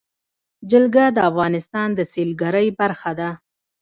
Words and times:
جلګه 0.71 1.05
د 1.15 1.17
افغانستان 1.29 1.89
د 1.95 1.99
سیلګرۍ 2.13 2.67
برخه 2.79 3.11
ده. 3.19 3.29